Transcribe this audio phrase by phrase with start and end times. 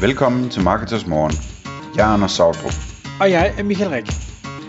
[0.00, 1.34] Velkommen til Marketers Morgen.
[1.96, 2.76] Jeg er Anders Sautrup.
[3.20, 4.06] Og jeg er Michael Rik.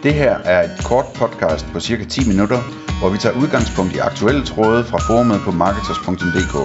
[0.03, 2.59] Det her er et kort podcast på cirka 10 minutter,
[2.99, 6.55] hvor vi tager udgangspunkt i aktuelle tråde fra forumet på marketers.dk.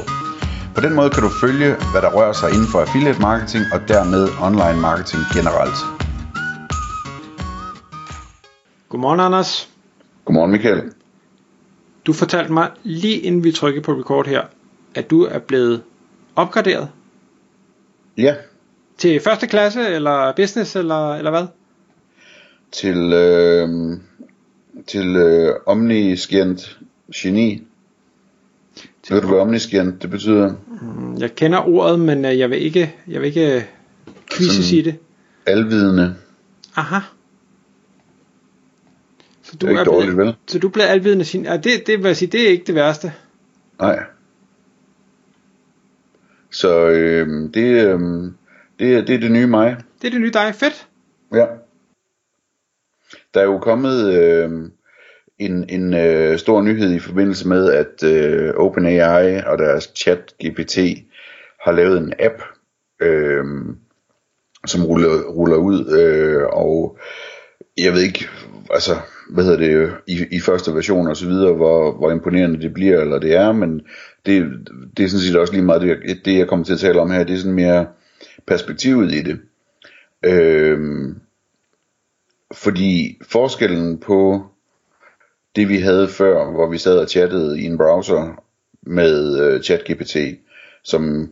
[0.74, 3.80] På den måde kan du følge, hvad der rører sig inden for affiliate marketing og
[3.92, 5.78] dermed online marketing generelt.
[8.88, 9.70] Godmorgen, Anders.
[10.24, 10.82] Godmorgen Michael.
[12.06, 14.42] Du fortalte mig lige inden vi trykkede på record her,
[14.94, 15.82] at du er blevet
[16.36, 16.88] opgraderet
[18.18, 18.34] Ja,
[18.98, 21.46] til første klasse, eller business, eller, eller hvad?
[22.72, 23.68] til, øh,
[24.86, 26.78] til øh, omniscient
[27.14, 27.62] geni.
[29.10, 30.54] Ved du, hvad omniscient det betyder?
[30.82, 33.66] Mm, Jeg kender ordet, men øh, jeg vil ikke, jeg vil ikke
[34.36, 34.96] quizze sige det.
[35.46, 36.14] Alvidende.
[36.76, 36.98] Aha.
[39.42, 40.36] Så Det er ikke dårligt, blevet, vel?
[40.46, 41.44] Så du er blevet alvidende sin.
[41.44, 43.12] Ja, det, det vil jeg sige, det er ikke det værste.
[43.80, 43.98] Nej.
[46.50, 48.00] Så øh, det, øh,
[48.78, 49.76] det, er- det er det nye mig.
[50.02, 50.54] Det er det nye dig.
[50.54, 50.86] Fedt.
[51.34, 51.46] Ja.
[53.34, 54.50] Der er jo kommet øh,
[55.38, 60.78] en, en øh, stor nyhed i forbindelse med, at øh, OpenAI og deres chat GPT
[61.64, 62.42] har lavet en app,
[63.02, 63.44] øh,
[64.66, 66.98] som ruller, ruller ud, øh, og
[67.78, 68.28] jeg ved ikke,
[68.70, 68.92] altså,
[69.30, 73.00] hvad hedder det, i, i første version og så videre, hvor, hvor imponerende det bliver,
[73.00, 73.80] eller det er, men
[74.26, 74.50] det,
[74.96, 77.10] det er sådan set også lige meget det, det, jeg kommer til at tale om
[77.10, 77.86] her, det er sådan mere
[78.46, 79.40] perspektivet i det.
[80.24, 81.20] Øhm,
[82.54, 84.46] fordi forskellen på
[85.56, 88.44] det vi havde før, hvor vi sad og chattede i en browser
[88.82, 90.16] med øh, ChatGPT,
[90.82, 91.30] som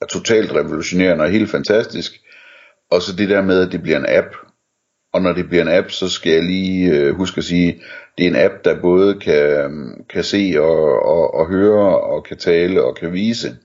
[0.00, 2.20] er totalt revolutionerende og helt fantastisk,
[2.90, 4.36] og så det der med, at det bliver en app,
[5.12, 7.82] og når det bliver en app, så skal jeg lige øh, huske at sige,
[8.18, 12.36] det er en app, der både kan, kan se og, og, og høre, og kan
[12.36, 13.56] tale og kan vise.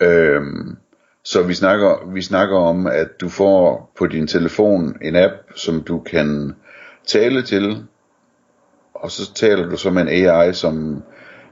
[0.00, 0.76] Øhm,
[1.24, 5.82] så vi snakker, vi snakker om, at du får på din telefon en app, som
[5.82, 6.54] du kan
[7.06, 7.84] tale til,
[8.94, 11.02] og så taler du så med en AI, som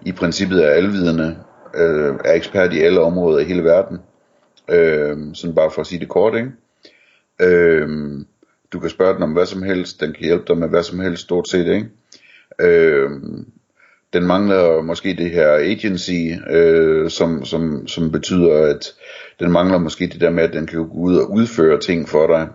[0.06, 1.38] i princippet er alvidende,
[1.74, 3.98] øh, er ekspert i alle områder i hele verden.
[4.70, 6.50] Øh, sådan bare for at sige det kort, ikke?
[7.40, 7.88] Øh,
[8.72, 11.00] du kan spørge den om hvad som helst, den kan hjælpe dig med hvad som
[11.00, 11.88] helst, stort set, ikke?
[12.60, 13.10] Øh,
[14.12, 18.86] den mangler måske det her agency, øh, som, som, som betyder, at
[19.40, 22.26] den mangler måske det der med, at den kan gå ud og udføre ting for
[22.26, 22.48] dig,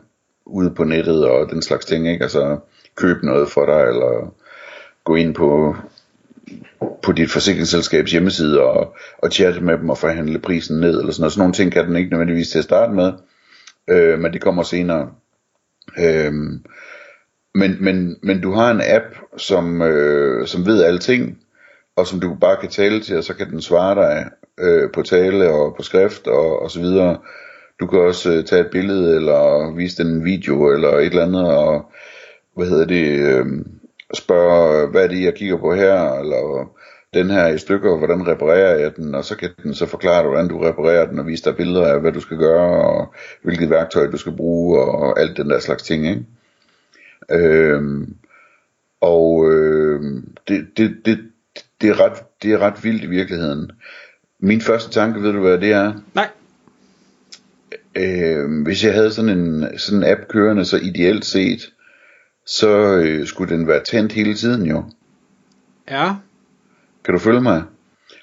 [0.46, 2.24] ude på nettet og den slags ting, ikke?
[2.24, 2.58] Altså
[2.96, 4.34] købe noget for dig, eller
[5.04, 5.76] gå ind på,
[7.04, 11.22] på dit forsikringsselskabs hjemmeside og, og chatte med dem og forhandle prisen ned, eller sådan
[11.22, 11.34] noget.
[11.34, 13.14] Sådan nogle ting kan den ikke nødvendigvis til at starte med,
[13.90, 15.12] øh, men det kommer senere.
[16.00, 16.34] Øh,
[17.56, 19.06] men, men, men du har en app,
[19.38, 21.43] som, øh, som ved alting,
[21.96, 25.02] og som du bare kan tale til, og så kan den svare dig øh, på
[25.02, 27.18] tale og på skrift og, og så videre.
[27.80, 31.26] Du kan også øh, tage et billede, eller vise den en video, eller et eller
[31.26, 31.92] andet, og
[32.56, 33.46] hvad hedder det, øh,
[34.14, 36.72] spørge, hvad er det, jeg kigger på her, eller
[37.14, 40.30] den her i stykker, hvordan reparerer jeg den, og så kan den så forklare dig,
[40.30, 43.70] hvordan du reparerer den, og vise dig billeder af, hvad du skal gøre, og hvilket
[43.70, 46.26] værktøj du skal bruge, og alt den der slags ting, ikke?
[47.32, 48.08] Øh,
[49.02, 50.02] og øh,
[50.48, 51.20] det, det, det,
[51.84, 53.72] det, er ret, det er ret vildt i virkeligheden.
[54.40, 55.94] Min første tanke, ved du hvad det er?
[56.14, 56.30] Nej.
[57.96, 61.74] Øh, hvis jeg havde sådan en, sådan en app kørende, så ideelt set,
[62.46, 64.84] så øh, skulle den være tændt hele tiden jo.
[65.90, 66.16] Ja.
[67.06, 67.64] Kan du følge mig?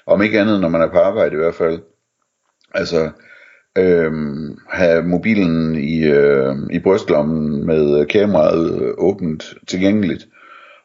[0.05, 1.79] Om ikke andet, når man er på arbejde i hvert fald.
[2.73, 3.11] Altså,
[3.77, 10.27] øhm, have mobilen i, øh, i brystlommen med kameraet øh, åbent tilgængeligt.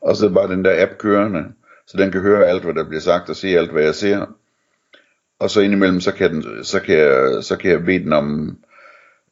[0.01, 1.45] Og så bare den der app kørende,
[1.87, 4.27] så den kan høre alt, hvad der bliver sagt, og se alt, hvad jeg ser.
[5.39, 8.59] Og så indimellem, så kan, den, så kan, jeg, så kan jeg bede den om,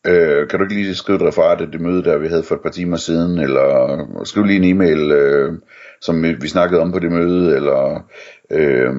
[0.06, 2.54] øh, kan du ikke lige skrive et referat af det møde, der vi havde for
[2.54, 5.52] et par timer siden, eller skriv lige en e-mail, øh,
[6.00, 8.06] som vi, vi snakkede om på det møde, eller
[8.50, 8.92] øh,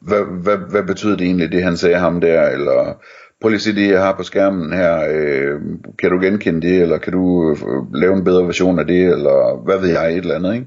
[0.00, 3.02] hvad, hvad, hvad betyder det egentlig, det han sagde ham der, eller
[3.40, 5.60] prøv lige at se det, jeg har på skærmen her, øh,
[5.98, 9.64] kan du genkende det, eller kan du øh, lave en bedre version af det, eller
[9.64, 10.66] hvad ved jeg, et eller andet, ikke?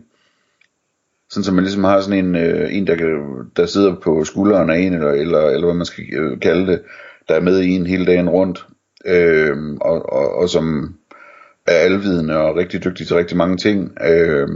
[1.32, 3.20] Sådan så man ligesom har sådan en, øh, en der, kan,
[3.56, 6.82] der sidder på skulderen af en, eller, eller, eller hvad man skal øh, kalde det,
[7.28, 8.66] der er med i en hele dagen rundt,
[9.06, 10.96] øh, og, og, og som
[11.68, 14.48] er alvidende og rigtig dygtig til rigtig mange ting, øh,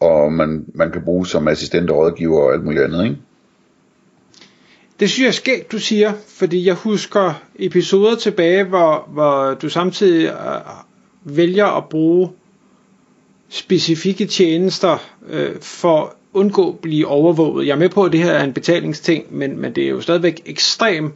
[0.00, 3.16] og man, man kan bruge som assistent og rådgiver og alt muligt andet, ikke?
[5.00, 9.68] Det synes jeg er skægt, du siger, fordi jeg husker episoder tilbage, hvor, hvor du
[9.68, 12.30] samtidig øh, vælger at bruge
[13.52, 17.66] specifikke tjenester øh, for at undgå at blive overvåget.
[17.66, 20.00] Jeg er med på, at det her er en betalingsting, men, men det er jo
[20.00, 21.14] stadigvæk ekstremt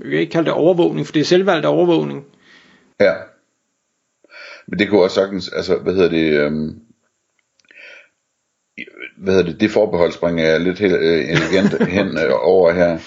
[0.00, 2.24] Jeg kan ikke kalde det overvågning, for det er selvvalgt overvågning.
[3.00, 3.12] Ja.
[4.66, 6.80] Men det kunne også sagtens, altså, hvad hedder det, øhm,
[9.18, 12.98] hvad hedder det, det forbehold springer jeg lidt helt øh, elegant hen øh, over her.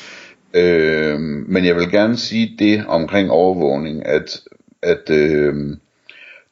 [0.53, 4.41] Øh, men jeg vil gerne sige det omkring overvågning, at,
[4.81, 5.55] at øh,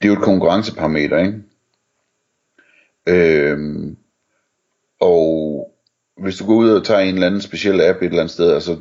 [0.01, 1.33] det er jo et konkurrenceparameter, ikke?
[3.09, 3.95] Øhm,
[5.01, 5.65] og
[6.21, 8.53] hvis du går ud og tager en eller anden speciel app et eller andet sted,
[8.53, 8.77] altså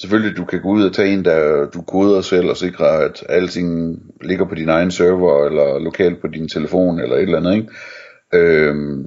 [0.00, 3.24] selvfølgelig du kan gå ud og tage en, der du koder selv og sikre, at
[3.28, 7.54] alting ligger på din egen server, eller lokalt på din telefon, eller et eller andet,
[7.54, 7.68] ikke?
[8.34, 9.06] Øhm,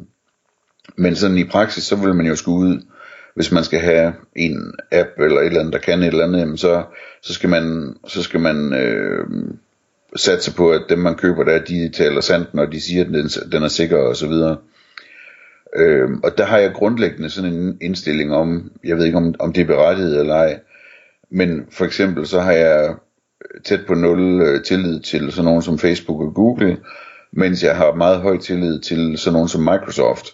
[0.98, 2.82] men sådan i praksis, så vil man jo skulle ud,
[3.36, 6.40] hvis man skal have en app eller et eller andet, der kan et eller andet,
[6.40, 6.84] jamen så,
[7.22, 9.28] så skal man, så skal man øh,
[10.16, 13.28] satse på, at dem man køber der, de taler sandt, når de siger, at den,
[13.52, 14.58] den er sikker og så videre.
[15.76, 19.54] Øhm, og der har jeg grundlæggende sådan en indstilling om, jeg ved ikke om, om
[19.54, 20.60] det er berettiget eller ej,
[21.30, 22.96] men for eksempel så har jeg
[23.64, 26.78] tæt på nul øh, tillid til sådan nogen som Facebook og Google,
[27.32, 30.26] mens jeg har meget høj tillid til sådan nogen som Microsoft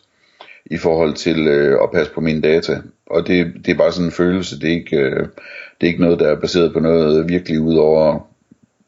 [0.66, 2.82] i forhold til øh, at passe på mine data.
[3.06, 5.20] Og det, det er bare sådan en følelse, det er, ikke, øh,
[5.82, 8.27] det er ikke noget, der er baseret på noget virkelig ud over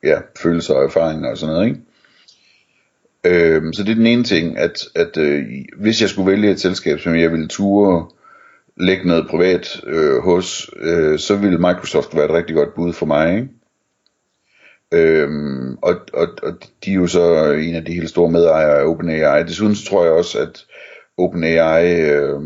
[0.03, 1.81] ja, følelser og erfaringer og sådan noget, ikke?
[3.23, 5.43] Øhm, så det er den ene ting, at, at øh,
[5.77, 8.07] hvis jeg skulle vælge et selskab, som jeg ville ture
[8.77, 13.05] lægge noget privat øh, hos, øh, så ville Microsoft være et rigtig godt bud for
[13.05, 13.35] mig.
[13.35, 13.49] Ikke?
[14.91, 16.53] Øhm, og, og, og
[16.85, 19.43] de er jo så en af de helt store medejere af OpenAI.
[19.43, 20.65] Desuden så tror jeg også, at
[21.17, 22.41] OpenAI øh,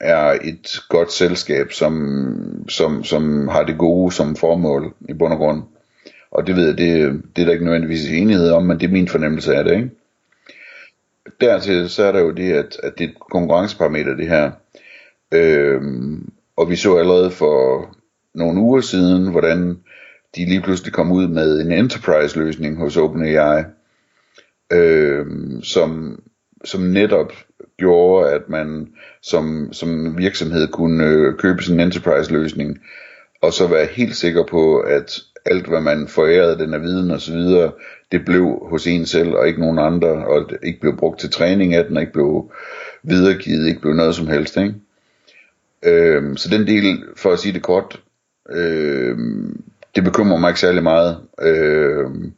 [0.00, 5.38] er et godt selskab, som, som, som har det gode som formål i bund og
[5.38, 5.62] grund.
[6.32, 8.92] Og det ved jeg, det, det er der ikke nødvendigvis enighed om, men det er
[8.92, 9.76] min fornemmelse af det.
[9.76, 9.90] Ikke?
[11.40, 14.50] Dertil så er der jo det, at, at det er et konkurrenceparameter det her.
[15.32, 17.86] Øhm, og vi så allerede for
[18.34, 19.78] nogle uger siden, hvordan
[20.36, 23.62] de lige pludselig kom ud med en enterprise løsning hos OpenAI,
[24.72, 26.22] øhm, som,
[26.64, 27.32] som netop
[27.78, 28.88] gjorde, at man
[29.22, 32.78] som, som virksomhed kunne øh, købe sådan en enterprise løsning,
[33.42, 37.20] og så være helt sikker på, at alt hvad man forærede den af viden og
[37.20, 37.72] så videre,
[38.12, 41.30] det blev hos en selv og ikke nogen andre, og det ikke blev brugt til
[41.30, 42.50] træning af den, og ikke blev
[43.02, 44.74] videregivet, ikke blev noget som helst, ikke?
[45.82, 48.00] Øhm, så den del, for at sige det kort,
[48.50, 49.62] øhm,
[49.94, 51.18] det bekymrer mig ikke særlig meget.
[51.42, 52.32] Øhm,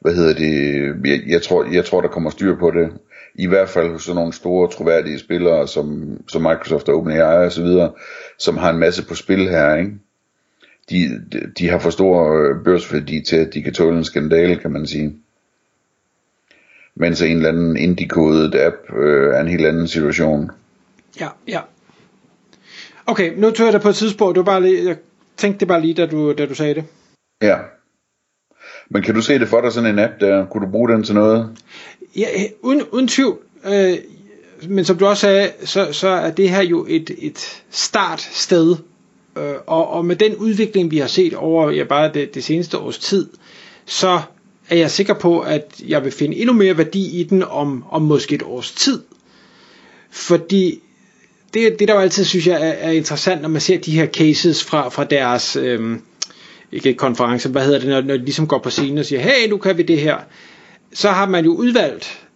[0.00, 1.08] hvad hedder det?
[1.10, 2.92] Jeg, jeg, tror, jeg tror, der kommer styr på det.
[3.34, 7.52] I hvert fald hos sådan nogle store, troværdige spillere, som, som Microsoft og OpenAI og
[7.52, 7.92] så videre,
[8.38, 9.92] som har en masse på spil her, ikke?
[10.90, 11.24] De,
[11.58, 14.86] de, har for stor øh, børsværdi til, at de kan tåle en skandale, kan man
[14.86, 15.16] sige.
[16.94, 20.50] Mens en eller anden indikodet app øh, er en helt anden situation.
[21.20, 21.60] Ja, ja.
[23.06, 24.36] Okay, nu tør jeg dig på et tidspunkt.
[24.38, 24.96] Var bare lige, jeg
[25.36, 26.84] tænkte det bare lige, da du, da du sagde det.
[27.42, 27.56] Ja.
[28.90, 30.46] Men kan du se det for dig, sådan en app der?
[30.46, 31.56] Kunne du bruge den til noget?
[32.16, 32.26] Ja,
[32.62, 33.38] uden, uden tvivl.
[33.64, 33.98] Øh,
[34.68, 38.76] men som du også sagde, så, så er det her jo et, et startsted.
[39.36, 42.78] Øh, og, og med den udvikling, vi har set over ja, bare det, det seneste
[42.78, 43.28] års tid,
[43.86, 44.20] så
[44.68, 48.02] er jeg sikker på, at jeg vil finde endnu mere værdi i den om, om
[48.02, 49.02] måske et års tid.
[50.10, 50.80] Fordi
[51.54, 54.06] det, det der jo altid synes jeg er, er interessant, når man ser de her
[54.06, 55.96] cases fra, fra deres øh,
[56.72, 59.48] ikke konference, hvad hedder det, når, når de ligesom går på scenen og siger, hey,
[59.48, 60.16] nu kan vi det her.
[60.92, 62.26] Så har man jo udvalgt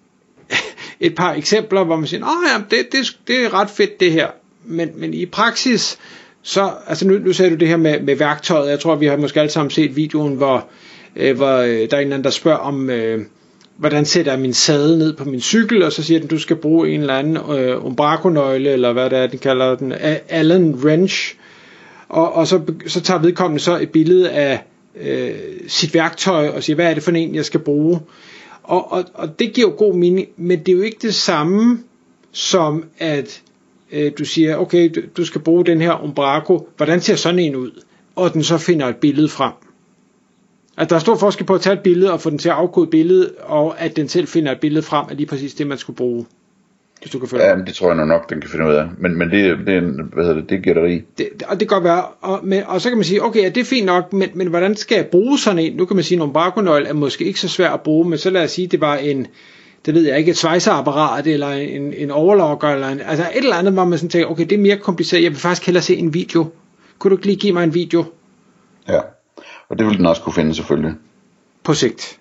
[1.00, 4.12] et par eksempler, hvor man siger, åh ja, det, det, det er ret fedt det
[4.12, 4.28] her.
[4.64, 5.98] Men, men i praksis,
[6.42, 9.16] så, altså nu, nu sagde du det her med, med værktøjet, jeg tror, vi har
[9.16, 10.66] måske alle sammen set videoen, hvor,
[11.16, 13.24] øh, hvor øh, der er en eller anden, der spørger om, øh,
[13.76, 16.56] hvordan sætter jeg min sadel ned på min cykel, og så siger den, du skal
[16.56, 19.94] bruge en eller anden øh, umbraco-nøgle, eller hvad det er, den kalder den,
[20.28, 21.34] Allen wrench,
[22.08, 24.64] og, og så, så tager vedkommende så et billede af
[25.00, 25.30] øh,
[25.68, 28.00] sit værktøj, og siger, hvad er det for en, jeg skal bruge,
[28.62, 31.78] og, og, og det giver jo god mening, men det er jo ikke det samme,
[32.32, 33.42] som at
[33.92, 37.56] øh, du siger, okay, du, du skal bruge den her umbraco, hvordan ser sådan en
[37.56, 37.70] ud?
[38.16, 39.52] Og den så finder et billede frem.
[40.78, 42.54] At der er stor forskel på at tage et billede og få den til at
[42.54, 45.66] afkode et billede, og at den selv finder et billede frem af lige præcis det,
[45.66, 46.26] man skulle bruge.
[47.00, 48.86] Hvis du kan følge ja, det tror jeg nok, den kan finde ud af.
[48.98, 51.02] Men, men det, det, er en, hvad hedder det, det er gætteri.
[51.18, 52.04] Det, og det kan godt være.
[52.20, 54.46] Og, men, og så kan man sige, okay, ja, det er fint nok, men, men
[54.46, 55.76] hvordan skal jeg bruge sådan en?
[55.76, 58.30] Nu kan man sige, at en er måske ikke så svært at bruge, men så
[58.30, 59.26] lad os sige, at det var en,
[59.86, 63.56] det ved jeg ikke, et svejseapparat, eller en, en overlocker, eller en, altså et eller
[63.56, 65.96] andet, hvor man sådan tænker, okay, det er mere kompliceret, jeg vil faktisk hellere se
[65.96, 66.46] en video.
[66.98, 68.04] Kunne du ikke lige give mig en video?
[68.88, 69.00] Ja.
[69.68, 70.94] Og det vil den også kunne finde selvfølgelig.
[71.64, 72.18] På sigt.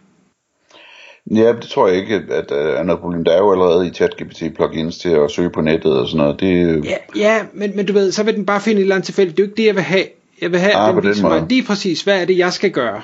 [1.35, 3.23] Ja, det tror jeg ikke, at, at er noget problem.
[3.23, 6.39] Der er jo allerede i ChatGPT plugins til at søge på nettet og sådan noget.
[6.39, 6.85] Det...
[6.85, 9.31] Ja, ja men, men du ved, så vil den bare finde et eller andet tilfælde.
[9.31, 10.05] Det er jo ikke det, jeg vil have.
[10.41, 12.71] Jeg vil have, Ah, den den viser mig lige præcis, hvad er det, jeg skal
[12.71, 13.01] gøre.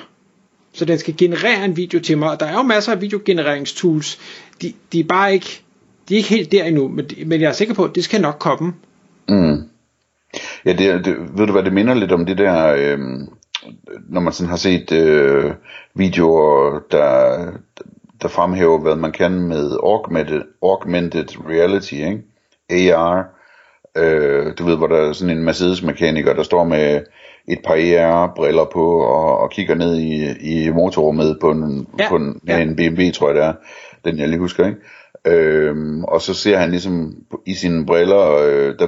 [0.76, 4.18] Så den skal generere en video til mig, og der er jo masser af videogenereringstools.
[4.62, 5.62] De, de er bare ikke,
[6.08, 8.04] de er ikke helt der endnu, men, de- men jeg er sikker på, at det
[8.04, 8.72] skal nok komme.
[9.28, 9.62] Mm.
[10.64, 12.98] Ja, det, det, ved du hvad, det minder lidt om det der, øh,
[14.08, 15.52] når man sådan har set øh,
[15.94, 17.36] videoer, der,
[18.22, 22.94] der fremhæver, hvad man kan med augmented, augmented reality, ikke?
[22.94, 23.24] AR.
[23.96, 27.00] Øh, du ved, hvor der er sådan en Mercedes-mekaniker, der står med
[27.48, 32.16] et par AR-briller på og, og kigger ned i, i motorrummet på en, Ja, på
[32.16, 32.58] en, ja.
[32.58, 33.52] en BMW, tror jeg det er,
[34.04, 34.78] den jeg lige husker, ikke?
[35.26, 37.14] Øhm, og så ser han ligesom
[37.46, 38.86] i sine briller, øh, der,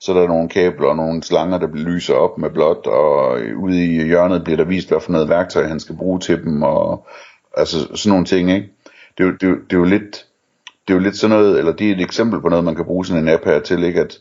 [0.00, 3.84] så er der nogle kabler og nogle slanger, der lyser op med blåt, og ude
[3.86, 7.06] i hjørnet bliver der vist, hvad for noget værktøj han skal bruge til dem, og
[7.56, 8.68] altså sådan nogle ting, ikke?
[9.18, 10.26] Det er jo, det er jo, det er jo lidt,
[10.88, 12.84] det er jo lidt sådan noget, eller det er et eksempel på noget, man kan
[12.84, 14.00] bruge sådan en app her til, ikke?
[14.00, 14.18] At,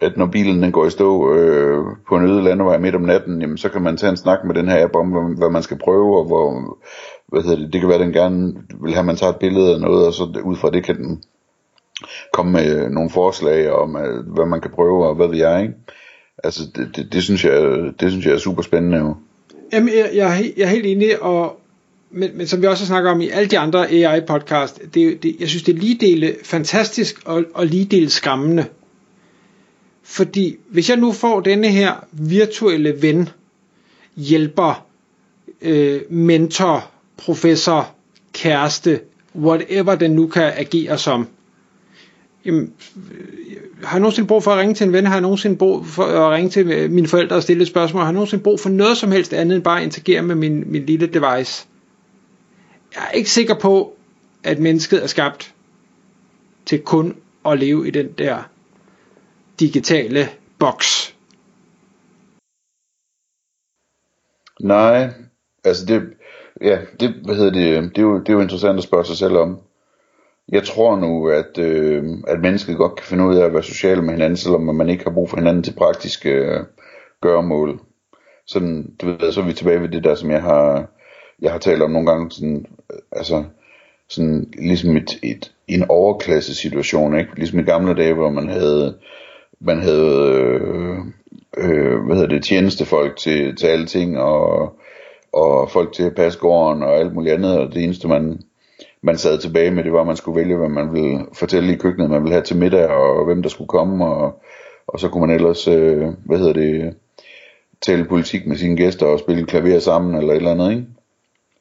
[0.00, 3.40] at når bilen den går i stå øh, på en øde landevej midt om natten,
[3.40, 5.62] jamen, så kan man tage en snak med den her app om, hvad, hvad man
[5.62, 6.78] skal prøve, og hvor,
[7.28, 9.38] hvad hedder det, det kan være, at den gerne vil have, at man tager et
[9.38, 11.22] billede af noget, og så ud fra det kan den
[12.32, 15.62] komme med øh, nogle forslag om, øh, hvad man kan prøve, og hvad ved jeg,
[15.62, 15.74] ikke?
[16.44, 17.60] Altså, det, det, det, synes, jeg,
[18.00, 19.14] det synes jeg er super spændende jo.
[19.72, 21.60] Jamen, jeg, jeg, er jeg er helt enig, og,
[22.10, 25.36] men, men som vi også har snakket om i alle de andre AI-podcast, det, det,
[25.40, 28.64] jeg synes, det er lige dele fantastisk og, og lige dele skræmmende.
[30.10, 33.28] Fordi hvis jeg nu får denne her virtuelle ven,
[34.16, 34.86] hjælper,
[35.62, 37.94] øh, mentor, professor,
[38.32, 39.00] kæreste,
[39.36, 41.28] whatever den nu kan agere som,
[42.44, 42.72] jamen,
[43.12, 45.06] øh, har jeg nogensinde brug for at ringe til en ven?
[45.06, 48.00] Har jeg nogensinde brug for at ringe til øh, mine forældre og stille et spørgsmål?
[48.00, 50.64] Har jeg nogensinde brug for noget som helst andet end bare at interagere med min,
[50.66, 51.66] min lille device?
[52.94, 53.96] Jeg er ikke sikker på,
[54.42, 55.54] at mennesket er skabt
[56.66, 58.49] til kun at leve i den der
[59.60, 61.16] digitale boks.
[64.60, 65.08] Nej,
[65.64, 66.02] altså det,
[66.60, 69.16] ja, det, hvad hedder det, det er jo, det er jo interessant at spørge sig
[69.16, 69.58] selv om.
[70.48, 74.02] Jeg tror nu, at, øh, at mennesket godt kan finde ud af at være sociale
[74.02, 76.60] med hinanden, selvom man ikke har brug for hinanden til praktiske øh,
[77.20, 77.80] gøremål.
[78.46, 80.86] Sådan, du ved, så er vi tilbage ved det der, som jeg har,
[81.40, 83.44] jeg har talt om nogle gange, sådan, øh, altså,
[84.08, 87.34] sådan ligesom et, et, en overklasse situation, ikke?
[87.34, 88.98] Ligesom i gamle dage, hvor man havde,
[89.60, 90.98] man havde, øh,
[91.58, 94.74] øh, hvad hedder det, tjenestefolk til, til alle ting, og,
[95.32, 98.40] og folk til at passe gården, og alt muligt andet, og det eneste, man,
[99.02, 101.76] man sad tilbage med, det var, at man skulle vælge, hvad man ville fortælle i
[101.76, 104.42] køkkenet, man ville have til middag, og hvem der skulle komme, og,
[104.86, 106.94] og så kunne man ellers, øh, hvad hedder det,
[107.82, 110.86] tale politik med sine gæster, og spille klaver sammen, eller et eller andet, ikke?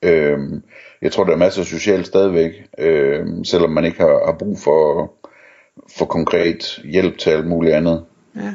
[0.04, 0.64] Øhm,
[1.02, 4.58] jeg tror, der er masser af socialt stadigvæk, øhm, selvom man ikke har, har brug
[4.60, 5.12] for,
[5.98, 8.04] for konkret hjælp til alt muligt andet.
[8.36, 8.54] Ja.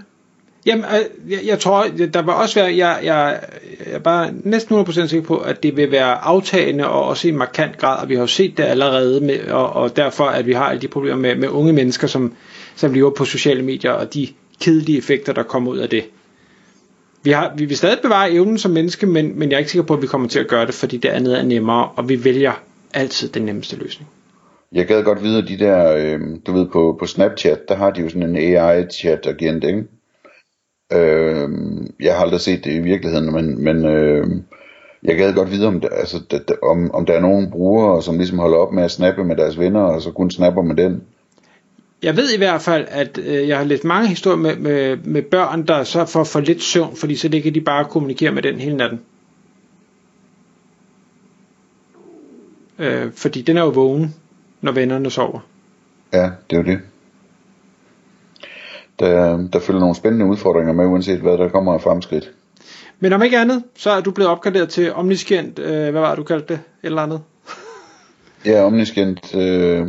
[0.66, 3.40] Jamen, øh, jeg, jeg tror, der vil også være, jeg, jeg,
[3.84, 7.30] jeg er bare næsten 100% sikker på, at det vil være aftagende og også i
[7.30, 10.52] markant grad, og vi har jo set det allerede, med, og, og derfor at vi
[10.52, 12.34] har alle de problemer med, med unge mennesker, som,
[12.76, 14.28] som lever på sociale medier, og de
[14.60, 16.04] kedelige effekter, der kommer ud af det.
[17.22, 19.86] Vi, har, vi vil stadig bevare evnen som menneske, men, men jeg er ikke sikker
[19.86, 22.24] på, at vi kommer til at gøre det, fordi det andet er nemmere, og vi
[22.24, 22.52] vælger
[22.94, 24.10] altid den nemmeste løsning.
[24.74, 27.90] Jeg gad godt vide, at de der, øh, du ved, på, på Snapchat, der har
[27.90, 29.84] de jo sådan en AI-chat-agent, ikke?
[30.92, 31.48] Øh,
[32.00, 34.26] jeg har aldrig set det i virkeligheden, men, men øh,
[35.02, 38.18] jeg gad godt vide, om der, altså, der, om, om der er nogen brugere, som
[38.18, 41.02] ligesom holder op med at snappe med deres venner, og så kun snapper med den.
[42.02, 45.22] Jeg ved i hvert fald, at øh, jeg har læst mange historier med, med, med
[45.22, 48.58] børn, der så får for lidt søvn, fordi så kan de bare kommunikere med den
[48.58, 49.00] hele natten.
[52.78, 54.14] Øh, fordi den er jo vågen,
[54.64, 55.40] når vennerne sover.
[56.12, 56.80] Ja, det er jo det.
[58.98, 62.32] Der, der følger nogle spændende udfordringer med, uanset hvad der kommer af fremskridt.
[63.00, 66.18] Men om ikke andet, så er du blevet opgraderet til omniscient, øh, hvad var det,
[66.18, 66.54] du kaldte det?
[66.54, 67.20] Et eller andet.
[68.46, 69.34] Ja, omniscient.
[69.34, 69.86] Øh,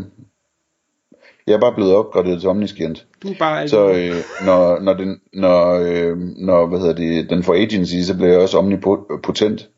[1.48, 3.06] jeg er bare blevet opgraderet til omniscient.
[3.24, 7.44] Du er bare Så øh, når, når, den, når, øh, når hvad hedder det, den
[7.44, 9.70] får agency, så bliver jeg også omnipotent.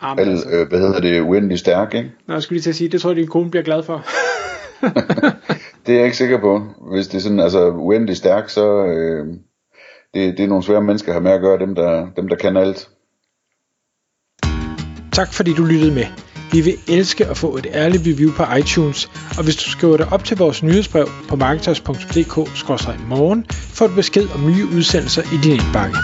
[0.00, 2.10] Ah, men Al, altså, øh, hvad hedder det, uendelig stærk, ikke?
[2.26, 4.04] Nå, jeg skulle lige til at sige, det tror jeg, din kone bliver glad for.
[5.86, 6.62] Det er jeg ikke sikker på.
[6.92, 9.26] Hvis det er sådan, altså uendelig stærk, så øh,
[10.14, 12.36] det, det er nogle svære mennesker at have med at gøre, dem der, dem der
[12.36, 12.88] kan alt.
[15.12, 16.04] Tak fordi du lyttede med.
[16.52, 20.12] Vi vil elske at få et ærligt review på iTunes, og hvis du skriver dig
[20.12, 25.96] op til vores nyhedsbrev på marketers.dk-morgen, får du besked om nye udsendelser i din indbakke.